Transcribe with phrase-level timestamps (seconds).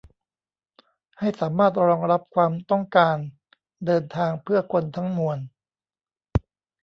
[1.19, 3.15] ให้สามารถรองรับความต้องการ
[3.85, 5.39] เดินทางเพื่อคนทั้งมวล